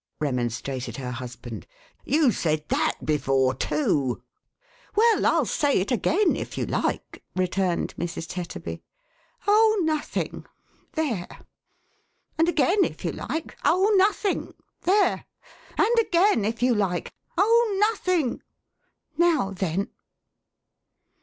[0.19, 1.67] M re monstrated her husband,
[2.05, 2.31] "you;!
[2.31, 4.19] said that before, too.*1"
[4.95, 8.27] Well, I'll say it again if you like," re turned Mrs.
[8.27, 8.81] Tetterby.
[9.45, 10.47] "Oh nothing—
[10.93, 11.27] there!
[12.39, 14.55] And again if you like, oh nothing—
[14.89, 15.25] there!
[15.77, 18.41] And again if you like, oh nothing—
[19.19, 19.91] now then